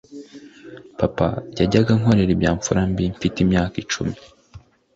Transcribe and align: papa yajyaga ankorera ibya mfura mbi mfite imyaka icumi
papa 0.99 1.27
yajyaga 1.59 1.91
ankorera 1.95 2.31
ibya 2.35 2.51
mfura 2.57 2.81
mbi 2.91 3.05
mfite 3.15 3.37
imyaka 3.45 3.75
icumi 3.83 4.15